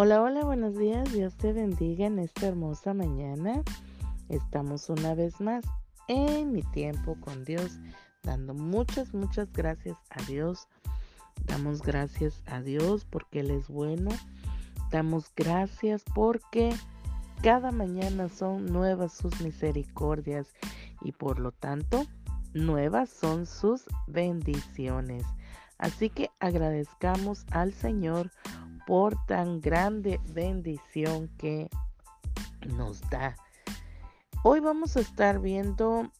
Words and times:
Hola, 0.00 0.22
hola, 0.22 0.44
buenos 0.44 0.78
días. 0.78 1.12
Dios 1.12 1.34
te 1.34 1.52
bendiga 1.52 2.06
en 2.06 2.20
esta 2.20 2.46
hermosa 2.46 2.94
mañana. 2.94 3.64
Estamos 4.28 4.88
una 4.90 5.16
vez 5.16 5.40
más 5.40 5.64
en 6.06 6.52
mi 6.52 6.62
tiempo 6.62 7.16
con 7.20 7.44
Dios, 7.44 7.80
dando 8.22 8.54
muchas, 8.54 9.12
muchas 9.12 9.52
gracias 9.52 9.96
a 10.10 10.22
Dios. 10.22 10.68
Damos 11.46 11.82
gracias 11.82 12.44
a 12.46 12.60
Dios 12.60 13.06
porque 13.10 13.40
Él 13.40 13.50
es 13.50 13.66
bueno. 13.66 14.12
Damos 14.92 15.32
gracias 15.34 16.04
porque 16.14 16.72
cada 17.42 17.72
mañana 17.72 18.28
son 18.28 18.66
nuevas 18.66 19.12
sus 19.12 19.40
misericordias 19.40 20.46
y 21.02 21.10
por 21.10 21.40
lo 21.40 21.50
tanto 21.50 22.04
nuevas 22.54 23.10
son 23.10 23.46
sus 23.46 23.82
bendiciones. 24.06 25.24
Así 25.76 26.08
que 26.08 26.30
agradezcamos 26.38 27.46
al 27.50 27.72
Señor 27.72 28.30
por 28.88 29.22
tan 29.26 29.60
grande 29.60 30.18
bendición 30.32 31.28
que 31.36 31.68
nos 32.74 33.02
da. 33.10 33.36
Hoy 34.42 34.60
vamos 34.60 34.96
a 34.96 35.00
estar 35.00 35.40
viendo 35.40 36.10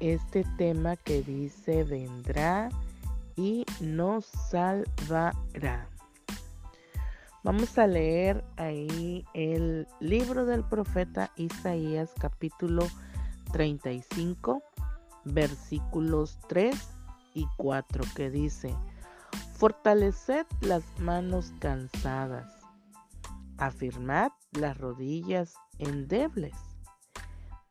este 0.00 0.44
tema 0.58 0.96
que 0.96 1.22
dice 1.22 1.84
vendrá 1.84 2.70
y 3.36 3.64
nos 3.78 4.26
salvará. 4.26 5.88
Vamos 7.44 7.78
a 7.78 7.86
leer 7.86 8.44
ahí 8.56 9.24
el 9.32 9.86
libro 10.00 10.44
del 10.44 10.64
profeta 10.64 11.30
Isaías 11.36 12.10
capítulo 12.18 12.84
35 13.52 14.60
versículos 15.24 16.36
3 16.48 16.74
y 17.34 17.46
4 17.58 18.02
que 18.16 18.28
dice, 18.28 18.74
Fortaleced 19.58 20.44
las 20.60 20.84
manos 20.98 21.50
cansadas, 21.60 22.52
afirmad 23.56 24.30
las 24.52 24.76
rodillas 24.76 25.54
endebles, 25.78 26.52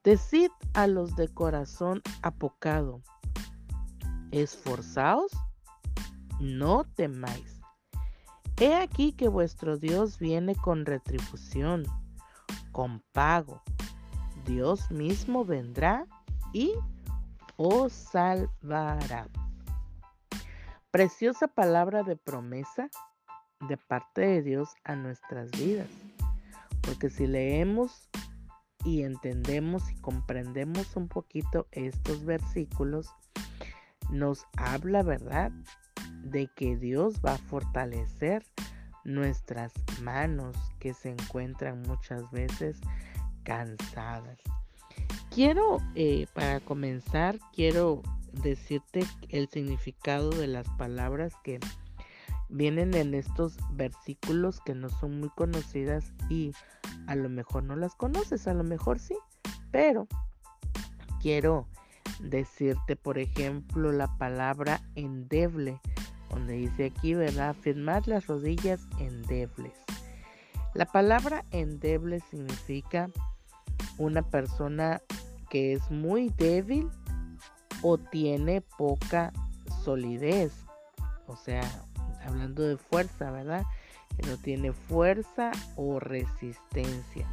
decid 0.03 0.49
a 0.73 0.87
los 0.87 1.15
de 1.15 1.27
corazón 1.27 2.01
apocado, 2.23 3.03
esforzaos, 4.31 5.31
no 6.39 6.85
temáis. 6.85 7.61
He 8.57 8.73
aquí 8.73 9.11
que 9.13 9.27
vuestro 9.27 9.77
Dios 9.77 10.17
viene 10.17 10.55
con 10.55 10.87
retribución, 10.87 11.85
con 12.71 13.03
pago. 13.11 13.61
Dios 14.43 14.89
mismo 14.89 15.45
vendrá 15.45 16.07
y 16.51 16.73
os 17.57 17.93
salvará. 17.93 19.27
Preciosa 20.95 21.49
palabra 21.49 22.03
de 22.03 22.15
promesa 22.15 22.89
de 23.67 23.75
parte 23.75 24.21
de 24.21 24.41
Dios 24.41 24.69
a 24.85 24.95
nuestras 24.95 25.51
vidas. 25.51 25.89
Porque 26.79 27.09
si 27.09 27.27
leemos 27.27 28.09
y 28.85 29.03
entendemos 29.03 29.91
y 29.91 29.95
comprendemos 29.95 30.95
un 30.95 31.09
poquito 31.09 31.67
estos 31.71 32.23
versículos, 32.23 33.09
nos 34.09 34.45
habla, 34.55 35.03
¿verdad? 35.03 35.51
De 36.23 36.47
que 36.55 36.77
Dios 36.77 37.19
va 37.19 37.33
a 37.33 37.39
fortalecer 37.39 38.45
nuestras 39.03 39.73
manos 40.01 40.55
que 40.79 40.93
se 40.93 41.09
encuentran 41.09 41.81
muchas 41.81 42.31
veces 42.31 42.79
cansadas. 43.43 44.39
Quiero, 45.29 45.79
eh, 45.95 46.27
para 46.33 46.61
comenzar, 46.61 47.37
quiero 47.51 48.01
decirte 48.41 49.05
el 49.29 49.49
significado 49.49 50.29
de 50.29 50.47
las 50.47 50.67
palabras 50.77 51.33
que 51.43 51.59
vienen 52.49 52.93
en 52.93 53.13
estos 53.13 53.57
versículos 53.71 54.61
que 54.61 54.75
no 54.75 54.89
son 54.89 55.19
muy 55.19 55.29
conocidas 55.29 56.13
y 56.29 56.51
a 57.07 57.15
lo 57.15 57.29
mejor 57.29 57.63
no 57.63 57.75
las 57.75 57.95
conoces, 57.95 58.47
a 58.47 58.53
lo 58.53 58.63
mejor 58.63 58.99
sí, 58.99 59.15
pero 59.71 60.07
quiero 61.21 61.67
decirte, 62.19 62.95
por 62.95 63.17
ejemplo, 63.17 63.91
la 63.91 64.17
palabra 64.17 64.81
endeble, 64.95 65.79
donde 66.29 66.53
dice 66.53 66.85
aquí, 66.85 67.13
¿verdad? 67.13 67.49
Afirmar 67.49 68.07
las 68.07 68.27
rodillas 68.27 68.87
endebles. 68.99 69.73
La 70.73 70.85
palabra 70.85 71.45
endeble 71.51 72.19
significa 72.31 73.09
una 73.97 74.21
persona 74.21 75.01
que 75.49 75.73
es 75.73 75.89
muy 75.89 76.29
débil 76.37 76.89
o 77.87 77.99
tiene 77.99 78.61
poca 78.61 79.31
solidez. 79.83 80.51
O 81.27 81.35
sea, 81.35 81.61
hablando 82.25 82.63
de 82.63 82.77
fuerza, 82.77 83.29
¿verdad? 83.29 83.63
Que 84.17 84.27
no 84.27 84.37
tiene 84.37 84.73
fuerza 84.73 85.51
o 85.75 85.99
resistencia. 85.99 87.27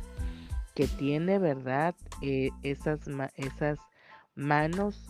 Que 0.75 0.87
tiene, 0.87 1.39
¿verdad? 1.39 1.95
Eh, 2.21 2.51
esas, 2.63 3.01
esas 3.37 3.79
manos 4.35 5.07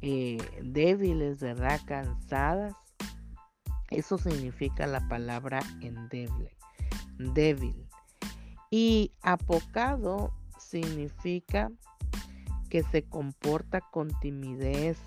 eh, 0.00 0.38
débiles, 0.62 1.40
¿verdad? 1.40 1.78
Cansadas. 1.84 2.72
Eso 3.90 4.16
significa 4.16 4.86
la 4.86 5.06
palabra 5.06 5.60
endeble, 5.82 6.56
débil. 7.18 7.86
Y 8.70 9.12
apocado 9.20 10.32
significa 10.58 11.70
que 12.68 12.82
se 12.84 13.04
comporta 13.04 13.80
con 13.80 14.08
timidez, 14.20 14.98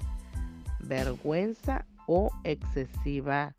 vergüenza 0.80 1.86
o 2.08 2.32
excesiva 2.44 3.54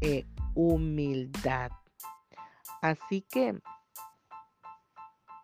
eh, 0.00 0.24
humildad. 0.54 1.70
Así 2.82 3.22
que 3.22 3.58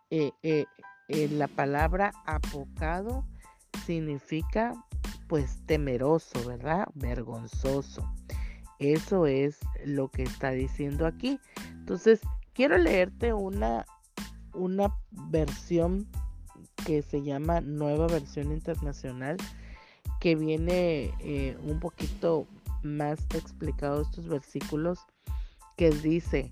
eh, 0.09 0.31
eh, 0.43 0.65
la 1.31 1.47
palabra 1.47 2.11
apocado 2.25 3.25
significa 3.85 4.73
pues 5.27 5.65
temeroso, 5.65 6.47
¿verdad? 6.47 6.87
Vergonzoso. 6.93 8.07
Eso 8.79 9.25
es 9.25 9.59
lo 9.85 10.09
que 10.09 10.23
está 10.23 10.51
diciendo 10.51 11.07
aquí. 11.07 11.39
Entonces, 11.69 12.21
quiero 12.53 12.77
leerte 12.77 13.33
una, 13.33 13.85
una 14.53 14.93
versión 15.11 16.07
que 16.85 17.01
se 17.01 17.21
llama 17.23 17.61
Nueva 17.61 18.07
Versión 18.07 18.51
Internacional, 18.51 19.37
que 20.19 20.35
viene 20.35 21.13
eh, 21.19 21.57
un 21.63 21.79
poquito 21.79 22.47
más 22.83 23.19
explicado 23.33 24.01
estos 24.01 24.27
versículos, 24.27 24.99
que 25.77 25.89
dice 25.89 26.51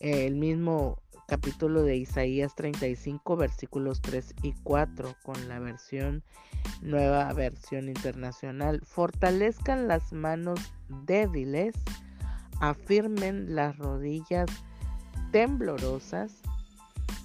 eh, 0.00 0.26
el 0.26 0.36
mismo 0.36 0.98
capítulo 1.26 1.82
de 1.82 1.96
Isaías 1.96 2.54
35, 2.54 3.36
versículos 3.36 4.00
3 4.02 4.34
y 4.42 4.52
4, 4.62 5.16
con 5.22 5.48
la 5.48 5.58
versión 5.58 6.22
Nueva 6.82 7.32
Versión 7.32 7.88
Internacional. 7.88 8.80
Fortalezcan 8.84 9.88
las 9.88 10.12
manos 10.12 10.60
débiles, 11.06 11.74
afirmen 12.60 13.54
las 13.54 13.76
rodillas 13.78 14.48
temblorosas, 15.32 16.42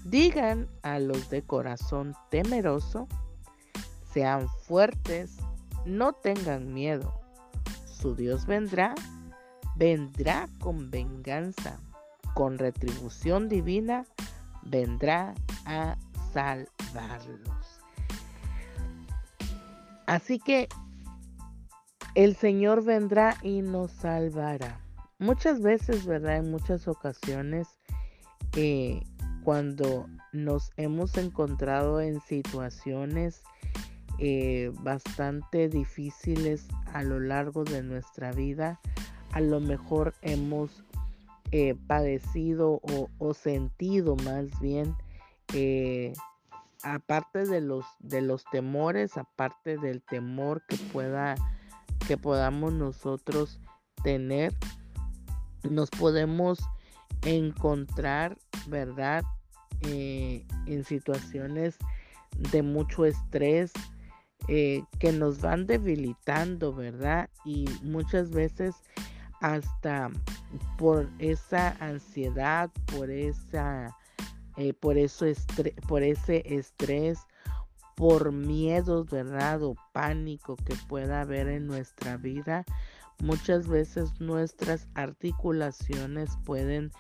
Digan 0.10 0.68
a 0.82 0.98
los 0.98 1.30
de 1.30 1.44
corazón 1.44 2.16
temeroso, 2.32 3.08
sean 4.12 4.50
fuertes, 4.64 5.38
no 5.86 6.14
tengan 6.14 6.74
miedo. 6.74 7.14
Su 7.86 8.16
Dios 8.16 8.48
vendrá, 8.48 8.96
vendrá 9.76 10.50
con 10.62 10.90
venganza, 10.90 11.80
con 12.34 12.58
retribución 12.58 13.50
divina, 13.50 14.04
vendrá 14.64 15.36
a 15.66 15.96
salvarlos. 16.34 17.82
Así 20.08 20.40
que 20.40 20.70
el 22.16 22.36
Señor 22.36 22.84
vendrá 22.84 23.38
y 23.44 23.62
nos 23.62 23.92
salvará. 23.92 24.80
Muchas 25.20 25.62
veces, 25.62 26.08
¿verdad? 26.08 26.38
En 26.38 26.50
muchas 26.50 26.88
ocasiones, 26.88 27.68
eh, 28.56 29.04
cuando 29.50 30.08
nos 30.32 30.70
hemos 30.78 31.18
encontrado 31.18 32.02
en 32.02 32.22
situaciones 32.22 33.42
eh, 34.20 34.72
bastante 34.82 35.70
difíciles 35.70 36.68
a 36.94 37.02
lo 37.02 37.20
largo 37.20 37.64
de 37.64 37.82
nuestra 37.82 38.32
vida, 38.32 38.80
a 39.32 39.42
lo 39.42 39.60
mejor 39.60 40.14
hemos 40.22 40.84
eh, 41.52 41.74
padecido 41.88 42.80
o, 43.18 43.34
sentido 43.34 44.16
más 44.18 44.46
bien, 44.60 44.96
eh, 45.56 46.14
aparte 46.84 47.48
de 47.48 47.60
los, 47.60 47.86
de 47.98 48.22
los 48.22 48.44
temores, 48.52 49.18
aparte 49.18 49.80
del 49.80 50.04
temor 50.04 50.62
que 50.68 50.78
pueda 50.94 51.34
que 52.08 52.18
podamos 52.18 52.72
nosotros 52.72 53.60
tener, 54.04 54.54
nos 55.68 55.90
podemos 55.90 56.60
encontrar, 57.24 58.38
¿verdad? 58.68 59.24
Eh, 59.82 60.46
en 60.66 60.84
situaciones 60.84 61.78
de 62.52 62.62
mucho 62.62 63.06
estrés 63.06 63.72
eh, 64.48 64.84
que 65.00 65.12
nos 65.12 65.42
van 65.42 65.68
debilitando, 65.68 66.74
¿verdad? 66.74 67.30
Y 67.46 67.66
muchas 67.82 68.32
veces 68.32 68.76
hasta 69.42 70.10
por 70.78 71.10
esa 71.20 71.78
ansiedad, 71.80 72.70
por 72.88 73.10
esa, 73.10 73.96
eh, 74.58 74.74
por 74.74 74.98
eso 74.98 75.26
por 75.88 76.04
ese 76.04 76.44
estrés, 76.46 77.20
por 77.96 78.32
miedos, 78.32 79.10
¿verdad? 79.10 79.64
O 79.64 79.76
pánico 79.94 80.56
que 80.56 80.76
pueda 80.88 81.22
haber 81.22 81.48
en 81.48 81.68
nuestra 81.68 82.18
vida, 82.18 82.66
muchas 83.22 83.68
veces 83.68 84.20
nuestras 84.20 84.88
articulaciones 84.96 86.32
pueden 86.46 86.92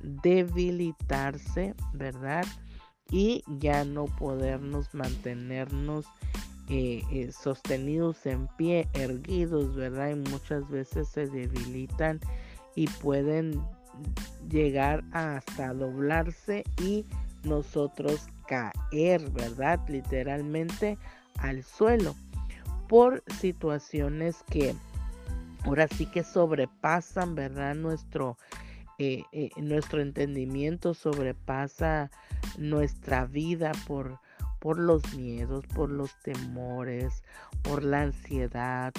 debilitarse, 0.00 1.74
¿verdad? 1.92 2.44
Y 3.10 3.42
ya 3.58 3.84
no 3.84 4.04
podernos 4.04 4.92
mantenernos 4.94 6.06
eh, 6.68 7.02
eh, 7.10 7.32
sostenidos 7.32 8.26
en 8.26 8.46
pie, 8.58 8.88
erguidos, 8.92 9.74
¿verdad? 9.74 10.10
Y 10.10 10.30
muchas 10.30 10.68
veces 10.68 11.08
se 11.08 11.26
debilitan 11.26 12.20
y 12.74 12.86
pueden 12.86 13.62
llegar 14.48 15.02
hasta 15.12 15.72
doblarse 15.72 16.64
y 16.82 17.06
nosotros 17.44 18.26
caer, 18.46 19.30
¿verdad? 19.30 19.80
Literalmente 19.88 20.98
al 21.38 21.62
suelo 21.62 22.14
por 22.88 23.22
situaciones 23.40 24.42
que 24.50 24.74
ahora 25.64 25.88
sí 25.88 26.06
que 26.06 26.24
sobrepasan, 26.24 27.34
¿verdad? 27.34 27.74
Nuestro, 27.74 28.36
eh, 28.98 29.22
nuestro 29.56 30.00
entendimiento 30.00 30.94
sobrepasa 30.94 32.10
nuestra 32.56 33.26
vida 33.26 33.72
por 33.86 34.18
por 34.58 34.78
los 34.78 35.14
miedos, 35.14 35.64
por 35.66 35.90
los 35.90 36.14
temores, 36.22 37.22
por 37.62 37.84
la 37.84 38.02
ansiedad, 38.02 38.92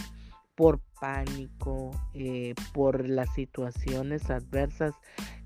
por 0.56 0.80
pánico, 1.00 1.92
eh, 2.14 2.54
por 2.74 3.08
las 3.08 3.34
situaciones 3.34 4.30
adversas 4.30 4.94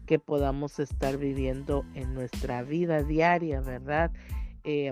que 0.06 0.20
podamos 0.20 0.80
estar 0.80 1.18
viviendo 1.18 1.86
en 1.94 2.14
nuestra 2.14 2.64
vida 2.64 3.04
diaria, 3.04 3.62
¿verdad? 3.62 4.12
Eh, 4.64 4.92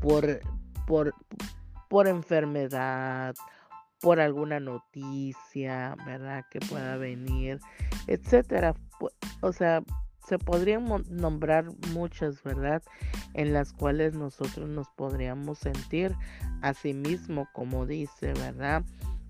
por, 0.00 0.40
por, 0.86 1.14
por 1.88 2.06
enfermedad, 2.06 3.34
por 4.00 4.20
alguna 4.20 4.60
noticia, 4.60 5.96
¿verdad? 6.06 6.44
Que 6.50 6.60
pueda 6.60 6.96
venir, 6.96 7.60
etcétera. 8.06 8.74
O 9.40 9.52
sea, 9.52 9.82
se 10.28 10.38
podrían 10.38 10.86
nombrar 11.08 11.66
muchas, 11.92 12.42
¿verdad? 12.42 12.82
En 13.34 13.52
las 13.52 13.72
cuales 13.72 14.14
nosotros 14.14 14.68
nos 14.68 14.88
podríamos 14.90 15.58
sentir 15.58 16.14
a 16.60 16.74
sí 16.74 16.92
mismo, 16.92 17.48
como 17.52 17.86
dice, 17.86 18.34
¿verdad? 18.34 18.84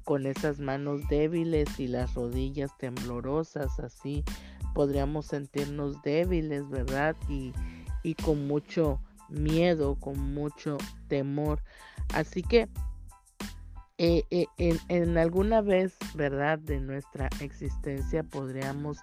Con 0.05 0.27
esas 0.27 0.59
manos 0.59 1.03
débiles 1.09 1.79
y 1.79 1.87
las 1.87 2.15
rodillas 2.15 2.77
temblorosas, 2.79 3.79
así 3.79 4.25
podríamos 4.75 5.27
sentirnos 5.27 6.03
débiles, 6.03 6.69
¿verdad? 6.69 7.15
Y, 7.29 7.53
y 8.03 8.15
con 8.15 8.47
mucho 8.49 9.01
miedo, 9.29 9.95
con 10.01 10.19
mucho 10.35 10.79
temor. 11.09 11.63
Así 12.15 12.43
que 12.43 12.69
eh, 14.01 14.23
eh, 14.31 14.47
en, 14.57 15.19
alguna 15.19 15.61
vez, 15.61 15.97
¿verdad? 16.15 16.61
De 16.61 16.79
nuestra 16.79 17.29
existencia 17.41 18.23
podríamos 18.23 18.99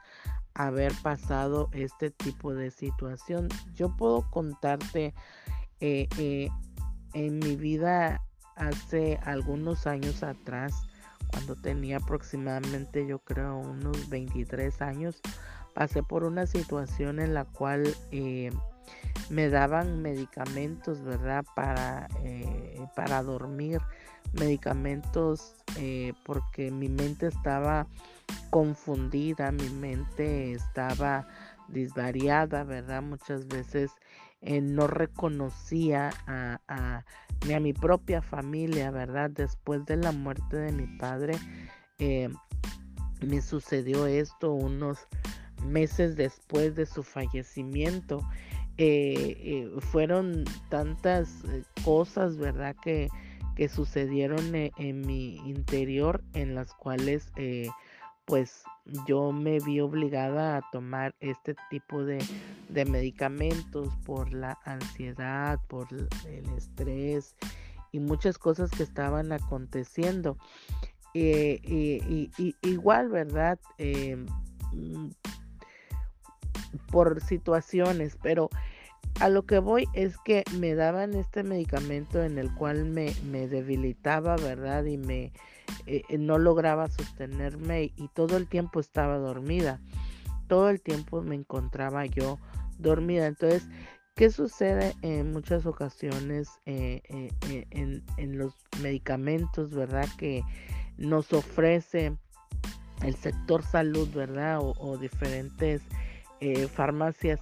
haber 0.53 0.93
pasado 1.03 1.67
este 1.73 2.11
tipo 2.11 2.53
de 2.53 2.71
situación. 2.71 3.49
Yo 3.73 3.93
puedo 3.97 4.21
contarte 4.31 5.13
eh, 5.81 6.49
en 7.13 7.39
mi 7.39 7.57
vida 7.57 8.21
hace 8.55 9.19
algunos 9.23 9.85
años 9.85 10.23
atrás, 10.23 10.73
cuando 11.27 11.57
tenía 11.57 11.97
aproximadamente 11.97 13.05
yo 13.05 13.19
creo 13.19 13.57
unos 13.57 14.07
23 14.07 14.81
años, 14.81 15.19
pasé 15.73 16.03
por 16.03 16.23
una 16.23 16.45
situación 16.45 17.19
en 17.19 17.33
la 17.33 17.43
cual 17.43 17.83
eh, 18.11 18.49
me 19.29 19.49
daban 19.49 20.01
medicamentos, 20.01 21.03
¿verdad? 21.03 21.43
Para, 21.53 22.07
para 22.95 23.23
dormir, 23.23 23.81
medicamentos 24.35 25.55
porque 26.23 26.71
mi 26.71 26.87
mente 26.87 27.27
estaba 27.27 27.87
confundida, 28.49 29.51
mi 29.51 29.69
mente 29.69 30.53
estaba 30.53 31.27
disvariada, 31.67 32.63
¿verdad? 32.63 33.01
Muchas 33.01 33.47
veces 33.47 33.91
eh, 34.41 34.61
no 34.61 34.87
reconocía 34.87 36.11
a, 36.27 37.03
ni 37.47 37.53
a 37.53 37.59
mi 37.59 37.73
propia 37.73 38.21
familia, 38.21 38.91
¿verdad? 38.91 39.29
Después 39.31 39.85
de 39.85 39.97
la 39.97 40.11
muerte 40.11 40.57
de 40.57 40.71
mi 40.71 40.85
padre, 40.97 41.33
eh, 41.99 42.29
me 43.21 43.41
sucedió 43.41 44.05
esto 44.05 44.53
unos 44.53 45.07
meses 45.65 46.15
después 46.15 46.75
de 46.75 46.85
su 46.85 47.03
fallecimiento. 47.03 48.21
Eh, 48.77 49.71
fueron 49.91 50.43
tantas 50.69 51.43
cosas, 51.83 52.37
¿verdad? 52.37 52.75
Que, 52.83 53.09
que 53.55 53.69
sucedieron 53.69 54.53
en, 54.53 55.01
mi 55.01 55.37
interior 55.47 56.23
en 56.33 56.55
las 56.55 56.73
cuales 56.73 57.31
pues 58.25 58.63
yo 59.07 59.31
me 59.31 59.59
vi 59.59 59.79
obligada 59.79 60.57
a 60.57 60.61
tomar 60.71 61.15
este 61.19 61.55
tipo 61.69 62.03
de, 62.03 62.19
medicamentos 62.85 63.95
por 64.05 64.33
la 64.33 64.57
ansiedad, 64.65 65.59
por 65.67 65.87
el 65.91 66.49
estrés 66.57 67.35
y 67.91 67.99
muchas 67.99 68.37
cosas 68.37 68.71
que 68.71 68.83
estaban 68.83 69.31
aconteciendo. 69.31 70.37
Eh, 71.13 71.61
y, 71.63 72.55
igual, 72.61 73.09
¿verdad? 73.09 73.59
Em, 73.77 74.25
mm, 74.73 75.11
por 76.91 77.21
situaciones, 77.21 78.17
pero 78.21 78.49
a 79.19 79.29
lo 79.29 79.45
que 79.45 79.59
voy 79.59 79.87
es 79.93 80.17
que 80.17 80.43
me 80.57 80.75
daban 80.75 81.13
este 81.13 81.43
medicamento 81.43 82.23
en 82.23 82.37
el 82.37 82.53
cual 82.53 82.85
me, 82.85 83.13
me 83.31 83.47
debilitaba, 83.47 84.35
¿verdad? 84.35 84.83
Y 84.85 84.97
me, 84.97 85.31
eh, 85.87 86.03
eh, 86.09 86.17
no 86.17 86.37
lograba 86.37 86.89
sostenerme 86.89 87.91
y 87.95 88.07
todo 88.09 88.37
el 88.37 88.47
tiempo 88.47 88.79
estaba 88.79 89.17
dormida. 89.17 89.79
Todo 90.47 90.69
el 90.69 90.81
tiempo 90.81 91.21
me 91.21 91.35
encontraba 91.35 92.05
yo 92.05 92.39
dormida. 92.77 93.27
Entonces, 93.27 93.67
¿qué 94.15 94.29
sucede 94.29 94.93
en 95.01 95.31
muchas 95.31 95.65
ocasiones 95.65 96.49
eh, 96.65 97.01
en, 97.71 98.37
los 98.37 98.53
medicamentos, 98.81 99.71
verdad? 99.71 100.07
Que 100.17 100.43
nos 100.97 101.33
ofrece 101.33 102.15
el 103.03 103.15
sector 103.15 103.63
salud, 103.63 104.09
¿verdad? 104.13 104.59
O, 104.61 104.97
diferentes 104.97 105.81
farmacias. 106.73 107.39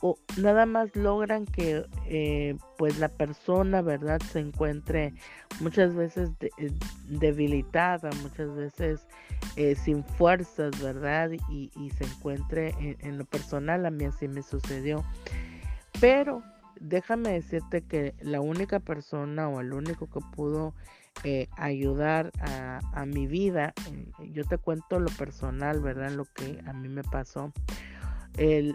O 0.00 0.18
nada 0.36 0.66
más 0.66 0.94
logran 0.96 1.46
que 1.46 1.86
eh, 2.06 2.56
pues 2.76 2.98
la 2.98 3.08
persona 3.08 3.82
verdad 3.82 4.20
se 4.20 4.40
encuentre 4.40 5.14
muchas 5.60 5.94
veces 5.94 6.30
eh, 6.40 6.72
debilitada 7.08 8.10
muchas 8.22 8.54
veces 8.54 9.06
sin 9.82 10.04
fuerzas 10.04 10.80
verdad 10.80 11.30
y, 11.48 11.90
se 11.90 12.04
encuentre 12.04 12.74
en, 13.00 13.18
lo 13.18 13.24
personal 13.24 13.86
a 13.86 13.90
mí 13.90 14.04
así 14.04 14.28
me 14.28 14.42
sucedió. 14.42 15.04
Pero 16.00 16.44
déjame 16.80 17.30
decirte 17.30 17.82
que 17.82 18.14
la 18.20 18.40
única 18.40 18.78
persona 18.78 19.48
o 19.48 19.60
el 19.60 19.72
único 19.72 20.08
que 20.08 20.20
pudo 20.36 20.74
ayudar 21.56 22.30
a, 22.40 22.78
a, 22.92 23.04
mi 23.04 23.26
vida 23.26 23.74
yo 24.30 24.44
te 24.44 24.58
cuento 24.58 25.00
lo 25.00 25.10
personal 25.10 25.80
verdad 25.80 26.10
lo 26.10 26.24
que 26.24 26.60
a 26.64 26.72
mí 26.72 26.88
me 26.88 27.02
pasó 27.02 27.52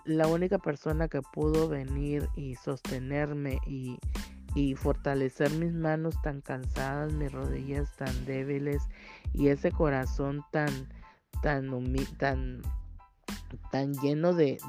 la 0.05 0.27
única 0.27 0.57
persona 0.57 1.07
que 1.07 1.21
pudo 1.21 1.69
venir 1.69 2.27
y 2.35 2.55
sostenerme 2.55 3.59
y, 3.65 3.97
fortalecer 4.75 5.51
mis 5.51 5.73
manos 5.73 6.21
tan 6.21 6.41
cansadas, 6.41 7.13
mis 7.13 7.31
rodillas 7.31 7.95
tan 7.95 8.25
débiles 8.25 8.83
y 9.33 9.47
ese 9.47 9.71
corazón 9.71 10.43
tan, 10.51 10.69
tan, 11.41 11.71
tan, 12.19 12.61
tan 13.71 13.93
lleno 13.93 14.33
de, 14.33 14.59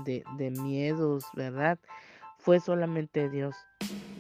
miedos, 0.63 1.25
¿verdad? 1.35 1.79
Fue 2.39 2.61
solamente 2.61 3.29
Dios. 3.29 3.57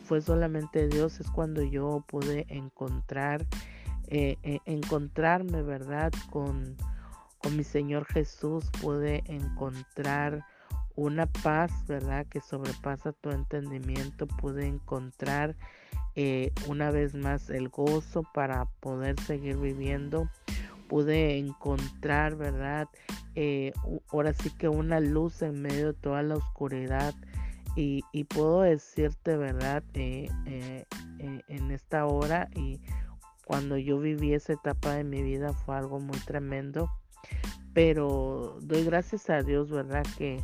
Fue 0.05 0.21
solamente 0.21 0.89
Dios. 0.89 1.21
Es 1.21 1.31
cuando 1.31 1.63
yo 1.63 2.05
pude 2.09 2.47
encontrar, 2.49 3.47
eh, 4.09 4.37
eh, 4.43 4.59
encontrarme, 4.67 5.63
¿verdad? 5.63 6.13
Con, 6.31 6.77
con 7.39 7.57
mi 7.57 7.65
Señor 7.65 8.07
Jesús. 8.07 8.71
Pude 8.83 9.23
encontrar 9.29 10.45
una 10.97 11.27
paz, 11.27 11.73
¿verdad? 11.87 12.27
Que 12.27 12.41
sobrepasa 12.41 13.13
tu 13.13 13.31
entendimiento, 13.31 14.27
pude 14.27 14.67
encontrar 14.67 15.57
eh, 16.15 16.53
una 16.69 16.91
vez 16.91 17.15
más 17.15 17.51
el 17.51 17.69
gozo 17.69 18.23
para 18.35 18.67
poder 18.81 19.19
seguir 19.21 19.57
viviendo, 19.57 20.29
pude 20.89 21.39
encontrar, 21.39 22.37
¿verdad? 22.37 22.89
Eh, 23.35 23.73
ahora 24.13 24.33
sí 24.33 24.51
que 24.51 24.69
una 24.69 25.01
luz 25.01 25.43
en 25.43 25.61
medio 25.61 25.89
de 25.89 25.95
toda 25.95 26.23
la 26.23 26.37
oscuridad 26.37 27.15
y, 27.77 28.03
puedo 28.29 28.61
decirte, 28.63 29.37
¿verdad? 29.37 29.83
Eh, 29.95 30.29
en 31.19 31.71
esta 31.73 32.07
hora 32.07 32.49
y 32.55 32.81
cuando 33.45 33.77
yo 33.77 33.99
viví 33.99 34.33
esa 34.33 34.55
etapa 34.55 34.95
de 34.95 35.05
mi 35.05 35.23
vida 35.23 35.53
fue 35.53 35.77
algo 35.77 36.01
muy 36.01 36.19
tremendo. 36.21 36.91
Pero 37.73 38.59
doy 38.63 38.85
gracias 38.85 39.29
a 39.31 39.43
Dios, 39.43 39.71
¿verdad? 39.71 40.07
Que 40.17 40.41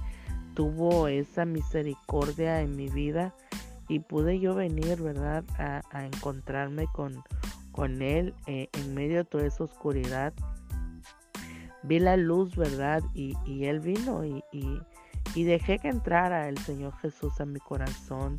tuvo 0.54 1.08
esa 1.08 1.44
misericordia 1.44 2.60
en 2.60 2.76
mi 2.76 2.88
vida 2.88 3.34
y 3.88 4.00
pude 4.00 4.38
yo 4.38 4.54
venir, 4.54 5.02
¿verdad? 5.02 5.44
A, 5.58 6.04
encontrarme 6.04 6.86
con, 6.92 7.22
con 7.72 8.02
Él 8.02 8.34
eh, 8.46 8.68
en 8.72 8.94
medio 8.94 9.18
de 9.18 9.24
toda 9.24 9.46
esa 9.46 9.64
oscuridad. 9.64 10.32
Vi 11.82 11.98
la 11.98 12.16
luz, 12.16 12.56
¿verdad? 12.56 13.02
Y, 13.14 13.34
Él 13.64 13.80
vino 13.80 14.24
y, 14.24 14.42
y 15.34 15.44
dejé 15.44 15.78
que 15.78 15.88
entrara 15.88 16.48
el 16.48 16.58
Señor 16.58 16.94
Jesús 16.98 17.40
a 17.40 17.46
mi 17.46 17.58
corazón 17.58 18.38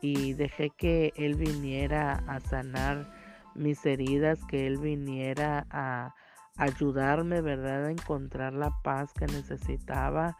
y 0.00 0.34
dejé 0.34 0.70
que 0.70 1.12
Él 1.16 1.34
viniera 1.34 2.22
a 2.26 2.40
sanar 2.40 3.10
mis 3.54 3.84
heridas, 3.84 4.38
que 4.44 4.66
Él 4.66 4.78
viniera 4.78 5.66
a 5.70 6.14
ayudarme, 6.58 7.40
¿verdad? 7.40 7.86
A 7.86 7.90
encontrar 7.90 8.52
la 8.52 8.70
paz 8.82 9.12
que 9.14 9.26
necesitaba, 9.26 10.36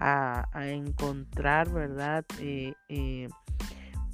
a, 0.00 0.48
encontrar, 0.54 1.70
¿verdad? 1.70 2.24
Eh, 2.40 2.74
eh, 2.88 3.28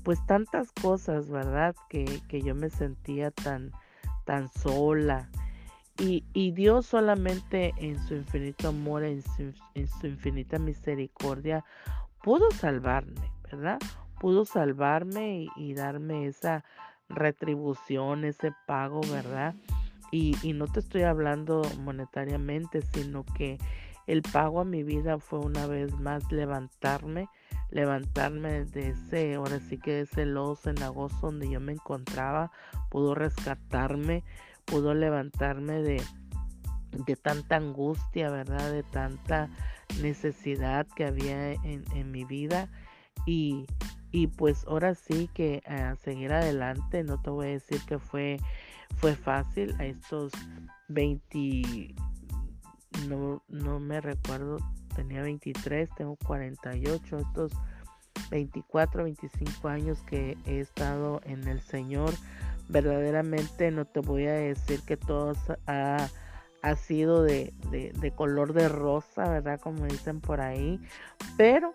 pues 0.03 0.25
tantas 0.27 0.71
cosas, 0.73 1.31
¿verdad? 1.31 1.75
Que, 1.89 2.21
yo 2.43 2.55
me 2.55 2.71
sentía 2.71 3.31
tan, 3.31 3.71
tan 4.25 4.49
sola. 4.49 5.31
Y, 5.97 6.51
Dios 6.51 6.87
solamente 6.87 7.73
en 7.79 8.05
su 8.07 8.15
infinito 8.15 8.69
amor, 8.69 9.05
en 9.05 9.23
su, 9.23 9.55
en 9.75 9.87
su 9.87 10.09
infinita 10.09 10.59
misericordia, 10.59 11.65
pudo 12.21 12.51
salvarme, 12.51 13.31
¿verdad? 13.45 13.79
Pudo 14.19 14.45
salvarme 14.45 15.47
y 15.55 15.75
darme 15.75 16.27
esa 16.27 16.65
retribución, 17.09 18.25
ese 18.25 18.53
pago, 18.67 19.03
¿verdad? 19.13 19.55
Y, 20.17 20.53
no 20.53 20.69
te 20.69 20.79
estoy 20.79 21.03
hablando 21.03 21.63
monetariamente, 21.81 22.83
sino 22.83 23.25
que 23.25 23.59
el 24.07 24.23
pago 24.23 24.61
a 24.61 24.65
mi 24.65 24.85
vida 24.85 25.19
fue 25.19 25.41
una 25.41 25.67
vez 25.67 25.93
más 25.99 26.31
levantarme, 26.31 27.29
levantarme 27.71 28.65
de 28.65 28.91
ese, 28.91 29.35
ahora 29.35 29.59
sí 29.59 29.77
que 29.77 29.91
de 29.91 30.01
ese 30.03 30.25
lodo 30.25 30.55
cenagoso 30.55 31.17
donde 31.21 31.51
yo 31.51 31.59
me 31.59 31.73
encontraba, 31.73 32.53
pudo 32.91 33.17
rescatarme, 33.17 34.23
pudo 34.65 34.95
levantarme 34.95 35.83
de, 35.83 36.01
de 36.93 37.17
tanta 37.17 37.57
angustia, 37.57 38.31
¿verdad? 38.31 38.71
De 38.71 38.85
tanta 38.85 39.49
necesidad 40.01 40.87
que 40.95 41.07
había 41.07 41.55
en, 41.55 41.83
en 41.93 42.13
mi 42.13 42.25
vida. 42.25 42.69
Y, 43.27 43.67
y 44.13 44.29
pues 44.29 44.65
ahora 44.69 44.95
sí 44.95 45.29
que 45.35 45.61
a 45.67 45.97
seguir 45.97 46.33
adelante, 46.33 47.03
no 47.03 47.21
te 47.21 47.31
voy 47.31 47.47
a 47.47 47.51
decir 47.51 47.81
que 47.85 47.99
fue, 47.99 48.39
fue 48.97 49.15
fácil 49.15 49.75
a 49.79 49.85
estos 49.85 50.33
20, 50.89 51.95
no, 53.09 53.43
no 53.49 53.81
me 53.81 54.01
recuerdo, 54.01 54.59
tenía 54.95 55.23
23, 55.23 55.91
tengo 55.97 56.17
48, 56.25 57.19
estos 57.19 57.53
24, 58.31 59.05
25 59.05 59.69
años 59.69 59.99
que 60.03 60.37
he 60.47 60.61
estado 60.61 61.21
en 61.25 61.47
el 61.49 61.61
Señor, 61.61 62.15
verdaderamente 62.69 63.71
no 63.71 63.85
te 63.85 64.01
voy 64.01 64.27
a 64.27 64.35
decir 64.35 64.81
que 64.83 64.97
todo 64.97 65.35
ha, 65.67 66.09
ha 66.63 66.77
sido 66.77 67.23
de, 67.23 67.53
de, 67.71 67.93
de 67.93 68.11
color 68.13 68.53
de 68.53 68.69
rosa, 68.69 69.29
¿verdad? 69.29 69.61
Como 69.61 69.85
dicen 69.85 70.21
por 70.21 70.41
ahí, 70.41 70.81
pero 71.37 71.75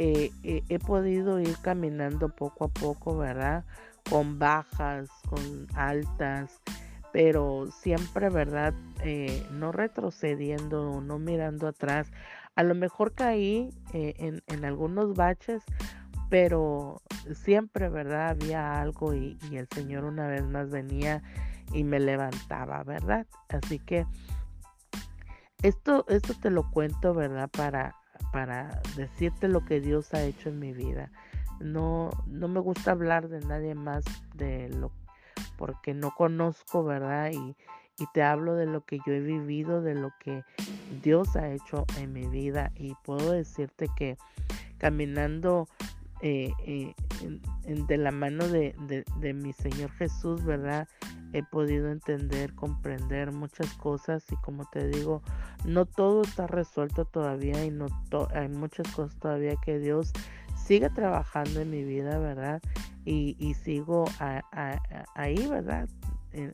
eh, 0.00 0.30
he 0.44 0.78
podido 0.78 1.40
ir 1.40 1.56
caminando 1.60 2.28
poco 2.28 2.66
a 2.66 2.68
poco, 2.68 3.16
¿verdad? 3.18 3.64
Con 4.08 4.38
bajas, 4.38 5.08
con 5.28 5.66
altas, 5.74 6.60
pero 7.12 7.66
siempre, 7.70 8.30
¿verdad? 8.30 8.74
Eh, 9.02 9.46
no 9.52 9.72
retrocediendo, 9.72 11.00
no 11.00 11.18
mirando 11.18 11.68
atrás. 11.68 12.10
A 12.54 12.62
lo 12.62 12.74
mejor 12.74 13.14
caí 13.14 13.70
en, 13.92 14.42
en, 14.46 14.64
algunos 14.64 15.14
baches, 15.14 15.62
pero 16.28 17.02
siempre, 17.34 17.88
¿verdad? 17.88 18.30
Había 18.30 18.80
algo 18.80 19.14
y, 19.14 19.38
y 19.50 19.56
el 19.56 19.68
Señor 19.68 20.04
una 20.04 20.26
vez 20.26 20.44
más 20.44 20.70
venía 20.70 21.22
y 21.72 21.84
me 21.84 22.00
levantaba, 22.00 22.82
¿verdad? 22.82 23.26
Así 23.48 23.78
que 23.78 24.06
esto, 25.62 26.04
esto 26.08 26.34
te 26.34 26.50
lo 26.50 26.70
cuento, 26.70 27.14
¿verdad? 27.14 27.48
Para, 27.50 27.96
para 28.32 28.80
decirte 28.96 29.48
lo 29.48 29.64
que 29.64 29.80
Dios 29.80 30.14
ha 30.14 30.22
hecho 30.22 30.48
en 30.48 30.58
mi 30.58 30.72
vida. 30.72 31.10
No, 31.60 32.10
no 32.26 32.48
me 32.48 32.60
gusta 32.60 32.92
hablar 32.92 33.28
de 33.28 33.40
nadie 33.40 33.74
más 33.74 34.04
de 34.34 34.68
lo 34.68 34.92
porque 35.56 35.92
no 35.92 36.12
conozco, 36.14 36.84
¿verdad? 36.84 37.32
Y, 37.32 37.56
y 37.98 38.06
te 38.14 38.22
hablo 38.22 38.54
de 38.54 38.66
lo 38.66 38.84
que 38.84 38.98
yo 39.04 39.12
he 39.12 39.20
vivido, 39.20 39.82
de 39.82 39.94
lo 39.94 40.12
que 40.20 40.44
Dios 41.02 41.34
ha 41.36 41.50
hecho 41.50 41.84
en 41.98 42.12
mi 42.12 42.26
vida. 42.26 42.70
Y 42.76 42.94
puedo 43.04 43.32
decirte 43.32 43.88
que 43.96 44.16
caminando 44.78 45.68
eh, 46.22 46.52
eh, 46.64 46.94
de 47.64 47.96
la 47.96 48.12
mano 48.12 48.46
de, 48.46 48.74
de, 49.20 49.34
mi 49.34 49.52
Señor 49.52 49.90
Jesús, 49.92 50.44
¿verdad? 50.44 50.88
he 51.32 51.42
podido 51.42 51.90
entender, 51.90 52.54
comprender 52.54 53.32
muchas 53.32 53.72
cosas 53.74 54.24
y 54.32 54.36
como 54.36 54.64
te 54.70 54.88
digo, 54.88 55.22
no 55.64 55.84
todo 55.84 56.22
está 56.22 56.46
resuelto 56.46 57.04
todavía 57.04 57.64
y 57.64 57.70
no 57.70 57.86
hay 58.32 58.48
muchas 58.48 58.88
cosas 58.92 59.18
todavía 59.18 59.54
que 59.62 59.78
Dios 59.78 60.12
sigue 60.68 60.90
trabajando 60.90 61.62
en 61.62 61.70
mi 61.70 61.82
vida, 61.82 62.18
¿verdad? 62.18 62.60
Y, 63.06 63.54
sigo 63.64 64.04
ahí, 65.14 65.46
¿verdad? 65.46 65.88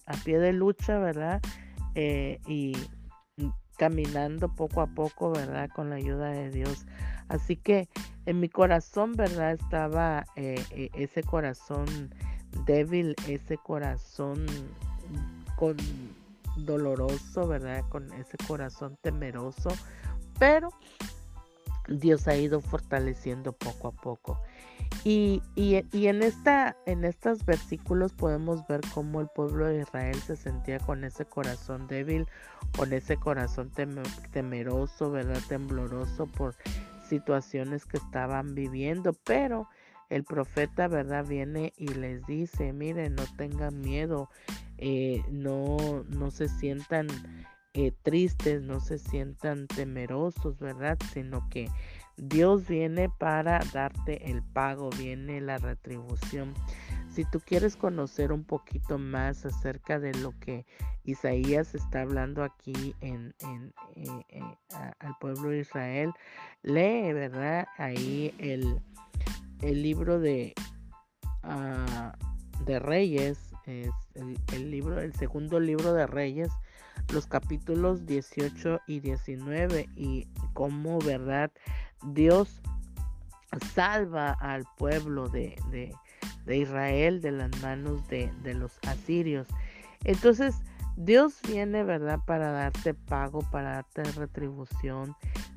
a 0.06 0.16
pie 0.24 0.38
de 0.38 0.52
lucha, 0.52 1.00
¿verdad? 1.00 1.42
Eh, 1.96 2.40
y 2.46 2.76
caminando 3.76 4.48
poco 4.54 4.82
a 4.82 4.86
poco, 4.86 5.32
¿verdad? 5.32 5.68
Con 5.74 5.90
la 5.90 5.96
ayuda 5.96 6.28
de 6.28 6.50
Dios. 6.50 6.86
Así 7.28 7.56
que 7.56 7.88
en 8.24 8.38
mi 8.38 8.48
corazón, 8.48 9.14
¿verdad? 9.14 9.54
Estaba 9.54 10.24
eh, 10.36 10.64
eh, 10.70 10.90
ese 10.94 11.24
corazón 11.24 12.14
débil, 12.66 13.16
ese 13.26 13.58
corazón 13.58 14.46
con 15.56 15.76
doloroso, 16.58 17.48
¿verdad? 17.48 17.82
Con 17.88 18.12
ese 18.12 18.36
corazón 18.46 18.96
temeroso, 19.02 19.70
pero 20.38 20.68
Dios 21.88 22.28
ha 22.28 22.36
ido 22.36 22.60
fortaleciendo 22.60 23.52
poco 23.52 23.88
a 23.88 23.92
poco. 23.92 24.40
Y, 25.04 25.42
en, 25.56 26.22
esta, 26.22 26.76
en 26.86 27.04
estos 27.04 27.44
versículos 27.44 28.12
podemos 28.12 28.66
ver 28.66 28.80
cómo 28.94 29.20
el 29.20 29.28
pueblo 29.28 29.66
de 29.66 29.80
Israel 29.80 30.16
se 30.16 30.36
sentía 30.36 30.78
con 30.78 31.04
ese 31.04 31.26
corazón 31.26 31.86
débil, 31.88 32.26
con 32.76 32.92
ese 32.92 33.16
corazón 33.16 33.70
temeroso, 34.32 35.10
¿verdad? 35.10 35.40
Tembloroso 35.48 36.26
por 36.26 36.54
situaciones 37.06 37.84
que 37.84 37.98
estaban 37.98 38.54
viviendo, 38.54 39.12
pero 39.12 39.68
el 40.08 40.24
profeta, 40.24 40.88
¿verdad? 40.88 41.26
Viene 41.26 41.74
y 41.76 41.88
les 41.88 42.24
dice, 42.26 42.72
miren, 42.72 43.14
no 43.14 43.24
tengan 43.36 43.80
miedo, 43.80 44.30
eh, 44.78 45.22
no, 45.30 46.04
no 46.08 46.30
se 46.30 46.48
sientan 46.48 47.08
eh, 47.74 47.92
tristes, 48.02 48.62
no 48.62 48.80
se 48.80 48.98
sientan 48.98 49.66
temerosos, 49.66 50.58
¿verdad? 50.60 50.96
Sino 51.12 51.48
que 51.50 51.68
Dios 52.16 52.68
viene 52.68 53.08
para 53.08 53.58
darte 53.72 54.30
el 54.30 54.42
pago, 54.42 54.90
viene 54.90 55.40
la 55.40 55.58
retribución. 55.58 56.54
Si 57.08 57.24
tú 57.24 57.40
quieres 57.40 57.76
conocer 57.76 58.32
un 58.32 58.44
poquito 58.44 58.98
más 58.98 59.44
acerca 59.44 59.98
de 59.98 60.14
lo 60.14 60.38
que 60.38 60.66
Isaías 61.04 61.74
está 61.74 62.02
hablando 62.02 62.42
aquí 62.42 62.94
en, 63.00 63.34
eh, 63.96 64.40
al 65.00 65.16
pueblo 65.20 65.50
de 65.50 65.60
Israel, 65.60 66.12
lee, 66.62 67.12
¿verdad? 67.12 67.66
Ahí 67.76 68.34
el, 68.38 68.80
el 69.62 69.82
libro 69.82 70.20
de, 70.20 70.54
ah, 71.42 72.16
de 72.66 72.78
Reyes, 72.78 73.54
es 73.66 73.90
el, 74.52 74.70
libro, 74.70 75.00
el 75.00 75.14
segundo 75.14 75.60
libro 75.60 75.92
de 75.92 76.06
Reyes, 76.06 76.50
los 77.12 77.26
capítulos 77.26 78.06
18 78.06 78.80
y 78.86 79.00
19 79.00 79.88
y 79.96 80.26
cómo, 80.52 80.98
¿verdad? 81.00 81.50
Dios 82.06 82.60
salva 83.74 84.32
al 84.32 84.64
pueblo 84.76 85.28
de, 85.28 85.56
de, 85.70 86.56
Israel 86.56 87.20
de 87.20 87.32
las 87.32 87.62
manos 87.62 88.06
de, 88.08 88.32
de 88.42 88.54
los 88.54 88.78
asirios. 88.86 89.46
Entonces, 90.04 90.56
Dios 90.96 91.40
viene, 91.48 91.82
¿verdad? 91.82 92.20
Para 92.24 92.52
darte 92.52 92.94
pago, 92.94 93.40
para 93.50 93.74
darte 93.74 94.04
retribución. 94.12 95.14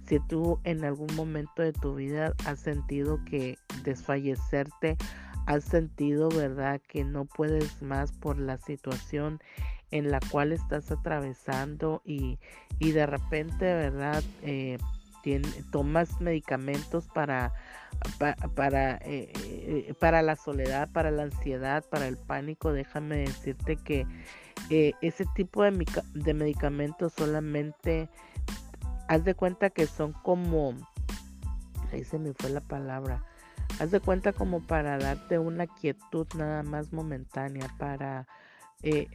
Si 0.08 0.20
tú 0.20 0.60
en 0.64 0.84
algún 0.84 1.14
momento 1.16 1.62
de 1.62 1.74
tu 1.74 1.96
vida 1.96 2.34
has 2.46 2.60
sentido 2.60 3.20
que 3.26 3.58
desfallecerte, 3.84 4.98
has 5.46 5.64
sentido, 5.64 6.30
¿verdad? 6.30 6.82
Que 6.88 7.04
no 7.04 7.26
puedes 7.26 7.82
más 7.82 8.12
por 8.12 8.40
la 8.40 8.58
situación 8.58 9.40
en 9.92 10.12
la 10.12 10.20
cual 10.32 10.52
estás 10.52 10.92
atravesando 10.92 12.02
y, 12.06 12.40
y 12.80 12.92
de 12.92 13.06
repente, 13.06 13.66
¿verdad? 13.66 14.24
Eh, 14.42 14.78
tomas 15.72 16.22
medicamentos 16.22 17.10
para, 17.10 17.52
para, 18.56 18.96
eh, 19.04 19.32
eh, 19.36 19.94
para 20.00 20.22
la 20.22 20.38
soledad, 20.38 20.90
para 20.94 21.12
la 21.12 21.24
ansiedad, 21.24 21.84
para 21.90 22.08
el 22.08 22.16
pánico, 22.16 22.72
déjame 22.72 23.18
decirte 23.18 23.76
que 23.76 24.08
ese 24.70 25.26
tipo 25.36 25.64
de, 25.64 25.86
de 26.14 26.34
medicamentos 26.34 27.12
solamente, 27.12 28.10
haz 29.10 29.26
de 29.26 29.36
cuenta 29.36 29.70
que 29.70 29.86
son 29.86 30.14
como, 30.14 30.74
ahí 31.92 32.06
se 32.06 32.20
me 32.20 32.34
fue 32.34 32.50
la 32.50 32.62
palabra, 32.62 33.26
haz 33.80 33.92
de 33.92 34.00
cuenta 34.00 34.32
como 34.32 34.62
para 34.62 34.98
darte 34.98 35.40
una 35.40 35.68
quietud 35.68 36.26
nada 36.38 36.64
más 36.64 36.94
momentánea, 36.94 37.68
para... 37.78 38.28
Eh, 38.82 39.08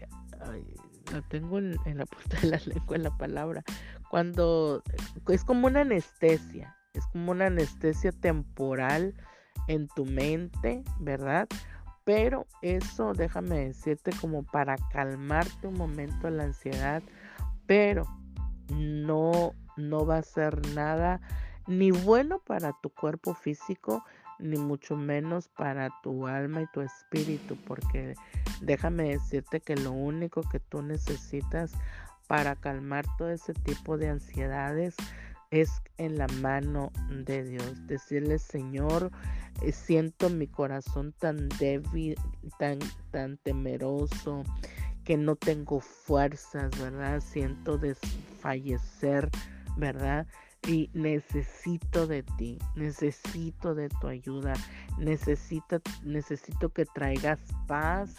tengo 1.28 1.58
en, 1.58 1.76
la 1.84 2.06
punta 2.06 2.40
de 2.40 2.48
la 2.48 2.58
lengua 2.66 2.96
en 2.96 3.02
la 3.02 3.16
palabra. 3.16 3.62
Cuando 4.10 4.82
es 5.28 5.44
como 5.44 5.66
una 5.66 5.80
anestesia, 5.80 6.76
es 6.94 7.06
como 7.08 7.32
una 7.32 7.46
anestesia 7.46 8.12
temporal 8.12 9.14
en 9.68 9.88
tu 9.88 10.04
mente, 10.04 10.82
¿verdad? 11.00 11.48
Pero 12.04 12.46
eso, 12.62 13.12
déjame 13.12 13.66
decirte, 13.66 14.10
como 14.20 14.42
para 14.42 14.76
calmarte 14.90 15.68
un 15.68 15.74
momento 15.74 16.28
la 16.30 16.44
ansiedad, 16.44 17.02
pero 17.66 18.06
no, 18.70 19.54
no 19.76 20.04
va 20.04 20.18
a 20.18 20.22
ser 20.22 20.66
nada 20.74 21.20
ni 21.68 21.92
bueno 21.92 22.40
para 22.40 22.72
tu 22.82 22.90
cuerpo 22.90 23.34
físico, 23.34 24.04
ni 24.42 24.58
mucho 24.58 24.96
menos 24.96 25.48
para 25.48 25.90
tu 26.02 26.26
alma 26.26 26.62
y 26.62 26.66
tu 26.72 26.80
espíritu, 26.80 27.56
porque 27.66 28.14
déjame 28.60 29.04
decirte 29.10 29.60
que 29.60 29.76
lo 29.76 29.92
único 29.92 30.42
que 30.42 30.60
tú 30.60 30.82
necesitas 30.82 31.72
para 32.26 32.56
calmar 32.56 33.04
todo 33.18 33.30
ese 33.30 33.54
tipo 33.54 33.96
de 33.96 34.08
ansiedades 34.08 34.96
es 35.50 35.70
en 35.98 36.16
la 36.16 36.26
mano 36.40 36.90
de 37.10 37.44
Dios. 37.44 37.86
Decirle, 37.86 38.38
Señor, 38.38 39.10
eh, 39.60 39.70
siento 39.70 40.30
mi 40.30 40.46
corazón 40.46 41.12
tan 41.18 41.48
débil, 41.60 42.16
tan, 42.58 42.78
tan 43.10 43.36
temeroso, 43.36 44.44
que 45.04 45.16
no 45.16 45.36
tengo 45.36 45.80
fuerzas, 45.80 46.70
¿verdad? 46.80 47.20
Siento 47.20 47.76
desfallecer, 47.76 49.28
¿verdad? 49.76 50.26
Y 50.66 50.90
necesito 50.94 52.06
de 52.06 52.22
ti, 52.22 52.58
necesito 52.76 53.74
de 53.74 53.88
tu 53.88 54.06
ayuda, 54.06 54.54
necesito, 54.98 55.80
necesito 56.04 56.68
que 56.68 56.84
traigas 56.84 57.40
paz, 57.66 58.14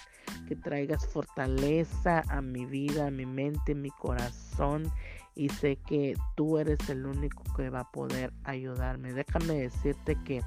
que 0.48 0.56
traigas 0.56 1.08
fortaleza 1.08 2.24
a 2.30 2.42
mi 2.42 2.66
vida, 2.66 3.08
a 3.08 3.12
mi 3.12 3.26
mente, 3.26 3.72
a 3.72 3.76
mi 3.76 3.92
corazón 3.92 4.92
y 5.36 5.50
sé 5.50 5.78
que 5.78 6.16
tú 6.36 6.58
eres 6.58 6.90
el 6.90 7.06
único 7.06 7.44
que 7.56 7.70
va 7.70 7.82
a 7.82 7.92
poder 7.92 8.34
ayudarme. 8.44 9.14
Déjame 9.14 9.56
decirte 9.56 10.18
que 10.24 10.42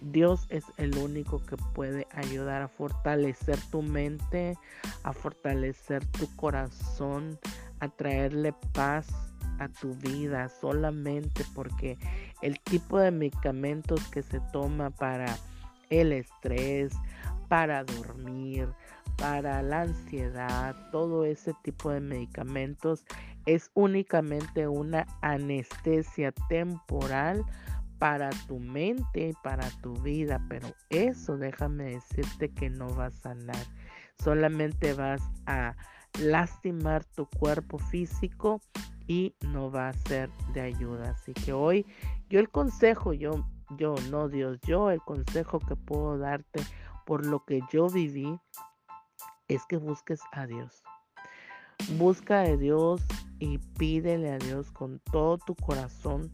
Dios 0.00 0.46
es 0.50 0.64
el 0.76 0.96
único 0.96 1.44
que 1.44 1.56
puede 1.56 2.06
ayudar 2.12 2.62
a 2.62 2.68
fortalecer 2.68 3.58
tu 3.70 3.82
mente, 3.82 4.56
a 5.02 5.12
fortalecer 5.12 6.04
tu 6.06 6.34
corazón, 6.36 7.38
a 7.80 7.88
traerle 7.88 8.54
paz 8.72 9.33
a 9.58 9.68
tu 9.68 9.94
vida 9.94 10.48
solamente 10.48 11.44
porque 11.54 11.96
el 12.42 12.58
tipo 12.60 12.98
de 12.98 13.10
medicamentos 13.10 14.06
que 14.08 14.22
se 14.22 14.40
toma 14.52 14.90
para 14.90 15.36
el 15.90 16.12
estrés, 16.12 16.92
para 17.48 17.84
dormir, 17.84 18.68
para 19.16 19.62
la 19.62 19.82
ansiedad, 19.82 20.74
todo 20.90 21.24
ese 21.24 21.54
tipo 21.62 21.90
de 21.90 22.00
medicamentos 22.00 23.04
es 23.46 23.70
únicamente 23.74 24.66
una 24.66 25.06
anestesia 25.20 26.32
temporal 26.48 27.44
para 27.98 28.30
tu 28.48 28.58
mente 28.58 29.28
y 29.28 29.32
para 29.42 29.68
tu 29.82 29.94
vida, 30.02 30.40
pero 30.48 30.68
eso 30.90 31.36
déjame 31.36 31.84
decirte 31.84 32.50
que 32.50 32.70
no 32.70 32.88
va 32.96 33.06
a 33.06 33.10
sanar, 33.10 33.64
solamente 34.22 34.94
vas 34.94 35.22
a 35.46 35.76
lastimar 36.20 37.04
tu 37.04 37.26
cuerpo 37.26 37.78
físico 37.78 38.60
y 39.06 39.34
no 39.40 39.70
va 39.70 39.88
a 39.88 39.92
ser 39.92 40.30
de 40.52 40.60
ayuda. 40.60 41.10
Así 41.10 41.32
que 41.32 41.52
hoy 41.52 41.86
yo 42.28 42.40
el 42.40 42.50
consejo, 42.50 43.12
yo, 43.12 43.46
yo, 43.78 43.94
no 44.10 44.28
Dios, 44.28 44.58
yo 44.62 44.90
el 44.90 45.00
consejo 45.00 45.58
que 45.58 45.76
puedo 45.76 46.18
darte 46.18 46.62
por 47.06 47.26
lo 47.26 47.44
que 47.44 47.60
yo 47.72 47.88
viví 47.88 48.38
es 49.48 49.64
que 49.66 49.76
busques 49.76 50.20
a 50.32 50.46
Dios. 50.46 50.82
Busca 51.98 52.42
a 52.42 52.56
Dios 52.56 53.02
y 53.38 53.58
pídele 53.58 54.30
a 54.32 54.38
Dios 54.38 54.70
con 54.70 55.00
todo 55.10 55.38
tu 55.38 55.54
corazón 55.54 56.32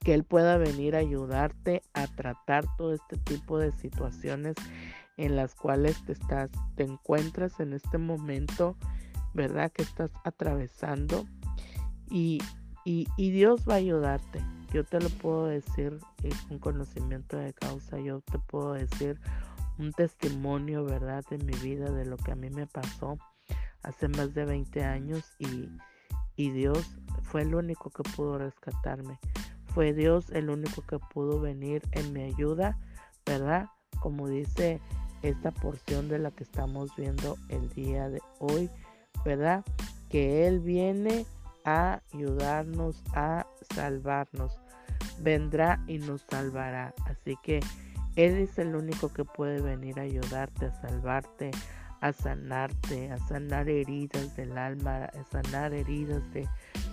que 0.00 0.14
Él 0.14 0.24
pueda 0.24 0.56
venir 0.56 0.96
a 0.96 1.00
ayudarte 1.00 1.82
a 1.92 2.06
tratar 2.06 2.64
todo 2.76 2.94
este 2.94 3.16
tipo 3.18 3.58
de 3.58 3.72
situaciones 3.72 4.54
en 5.16 5.36
las 5.36 5.54
cuales 5.54 6.02
te 6.04 6.12
estás, 6.12 6.50
te 6.76 6.84
encuentras 6.84 7.58
en 7.60 7.72
este 7.72 7.98
momento 7.98 8.76
¿verdad? 9.34 9.70
Que 9.72 9.82
estás 9.82 10.10
atravesando 10.24 11.26
y, 12.10 12.40
Dios 13.16 13.64
va 13.68 13.74
a 13.74 13.76
ayudarte. 13.78 14.42
Yo 14.72 14.84
te 14.84 15.00
lo 15.00 15.08
puedo 15.08 15.46
decir 15.46 15.98
con 16.48 16.58
conocimiento 16.58 17.36
de 17.36 17.52
causa, 17.52 17.98
yo 17.98 18.20
te 18.20 18.38
puedo 18.38 18.74
decir 18.74 19.18
un 19.78 19.92
testimonio, 19.92 20.84
¿verdad? 20.84 21.24
De 21.30 21.38
mi 21.38 21.54
vida, 21.58 21.90
de 21.90 22.04
lo 22.04 22.16
que 22.16 22.32
a 22.32 22.36
mí 22.36 22.50
me 22.50 22.66
pasó 22.66 23.18
hace 23.82 24.08
más 24.08 24.34
de 24.34 24.44
20 24.44 24.84
años 24.84 25.24
y, 25.38 25.68
y 26.36 26.50
Dios 26.50 26.98
fue 27.22 27.42
el 27.42 27.54
único 27.54 27.90
que 27.90 28.02
pudo 28.02 28.38
rescatarme. 28.38 29.18
Fue 29.74 29.92
Dios 29.92 30.30
el 30.30 30.50
único 30.50 30.82
que 30.82 30.98
pudo 30.98 31.40
venir 31.40 31.82
en 31.92 32.12
mi 32.12 32.22
ayuda, 32.22 32.78
¿verdad? 33.24 33.68
Como 34.00 34.28
dice 34.28 34.80
esta 35.22 35.50
porción 35.50 36.08
de 36.08 36.18
la 36.18 36.30
que 36.30 36.44
estamos 36.44 36.94
viendo 36.96 37.36
el 37.48 37.68
día 37.70 38.08
de 38.08 38.20
hoy 38.38 38.70
¿verdad? 39.24 39.64
Que 40.08 40.46
Él 40.46 40.60
viene 40.60 41.26
a 41.64 42.00
ayudarnos, 42.14 43.02
a 43.14 43.46
salvarnos. 43.74 44.58
Vendrá 45.20 45.82
y 45.86 45.98
nos 45.98 46.22
salvará. 46.22 46.94
Así 47.06 47.36
que 47.42 47.60
Él 48.16 48.36
es 48.36 48.58
el 48.58 48.74
único 48.74 49.12
que 49.12 49.24
puede 49.24 49.60
venir 49.60 49.98
a 49.98 50.02
ayudarte, 50.02 50.66
a 50.66 50.72
salvarte, 50.80 51.50
a 52.00 52.12
sanarte, 52.12 53.10
a 53.10 53.18
sanar 53.18 53.68
heridas 53.68 54.36
del 54.36 54.56
alma, 54.56 55.04
a 55.04 55.24
sanar 55.24 55.74
heridas 55.74 56.22
de 56.32 56.48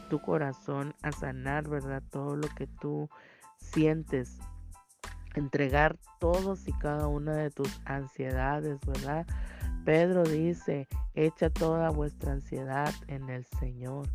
tu 0.09 0.19
corazón, 0.19 0.93
a 1.01 1.11
sanar, 1.11 1.67
¿verdad? 1.67 2.03
Todo 2.09 2.35
lo 2.35 2.47
que 2.49 2.67
tú 2.67 3.09
sientes. 3.57 4.37
Entregar 5.35 5.97
todos 6.19 6.67
y 6.67 6.71
cada 6.73 7.07
una 7.07 7.33
de 7.33 7.51
tus 7.51 7.81
ansiedades, 7.85 8.79
¿verdad? 8.85 9.27
Pedro 9.85 10.23
dice, 10.23 10.87
echa 11.13 11.51
toda 11.51 11.91
vuestra 11.91 12.31
ansiedad 12.31 12.91
en 13.07 13.29
el 13.29 13.45
Señor. 13.59 14.07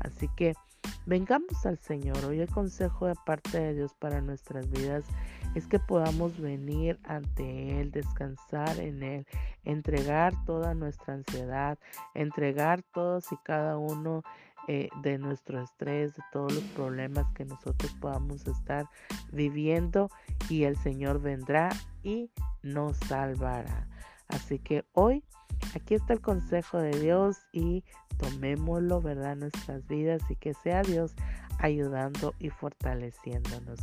Así 0.00 0.28
que 0.36 0.54
vengamos 1.06 1.64
al 1.64 1.78
Señor. 1.78 2.24
Hoy 2.24 2.40
el 2.40 2.50
consejo 2.50 3.06
de 3.06 3.14
parte 3.24 3.60
de 3.60 3.74
Dios 3.74 3.94
para 3.94 4.20
nuestras 4.20 4.68
vidas 4.68 5.04
es 5.54 5.68
que 5.68 5.78
podamos 5.78 6.40
venir 6.40 6.98
ante 7.04 7.80
Él, 7.80 7.92
descansar 7.92 8.80
en 8.80 9.04
Él, 9.04 9.26
entregar 9.64 10.34
toda 10.44 10.74
nuestra 10.74 11.14
ansiedad, 11.14 11.78
entregar 12.14 12.82
todos 12.92 13.30
y 13.30 13.36
cada 13.44 13.78
uno 13.78 14.24
eh, 14.66 14.88
de 15.02 15.18
nuestro 15.18 15.62
estrés, 15.62 16.16
de 16.16 16.22
todos 16.32 16.52
los 16.52 16.64
problemas 16.64 17.26
que 17.34 17.44
nosotros 17.44 17.94
podamos 18.00 18.46
estar 18.48 18.88
viviendo 19.30 20.10
y 20.48 20.64
el 20.64 20.76
Señor 20.78 21.20
vendrá 21.20 21.68
y 22.02 22.28
nos 22.62 22.96
salvará. 22.96 23.86
Así 24.32 24.58
que 24.58 24.84
hoy 24.92 25.22
aquí 25.74 25.94
está 25.94 26.14
el 26.14 26.20
consejo 26.20 26.78
de 26.78 26.98
Dios 26.98 27.38
y 27.52 27.84
tomémoslo, 28.18 29.00
¿verdad? 29.00 29.36
Nuestras 29.36 29.86
vidas 29.86 30.22
y 30.30 30.36
que 30.36 30.54
sea 30.54 30.82
Dios 30.82 31.14
ayudando 31.58 32.34
y 32.38 32.50
fortaleciéndonos. 32.50 33.80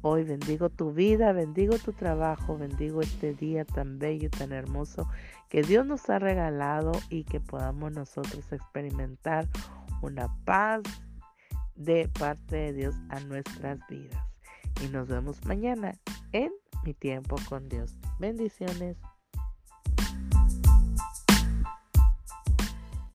Hoy 0.00 0.22
bendigo 0.22 0.70
tu 0.70 0.92
vida, 0.92 1.32
bendigo 1.32 1.76
tu 1.78 1.92
trabajo, 1.92 2.56
bendigo 2.56 3.00
este 3.00 3.34
día 3.34 3.64
tan 3.64 3.98
bello 3.98 4.26
y 4.26 4.30
tan 4.30 4.52
hermoso 4.52 5.08
que 5.48 5.62
Dios 5.62 5.84
nos 5.84 6.08
ha 6.08 6.20
regalado 6.20 6.92
y 7.10 7.24
que 7.24 7.40
podamos 7.40 7.92
nosotros 7.92 8.52
experimentar 8.52 9.48
una 10.00 10.28
paz 10.44 10.82
de 11.74 12.08
parte 12.16 12.56
de 12.56 12.72
Dios 12.72 12.94
a 13.08 13.18
nuestras 13.20 13.80
vidas. 13.88 14.24
Y 14.84 14.88
nos 14.88 15.08
vemos 15.08 15.44
mañana 15.44 15.92
en 16.30 16.52
mi 16.84 16.94
tiempo 16.94 17.36
con 17.48 17.68
Dios. 17.68 17.96
Bendiciones. 18.20 18.96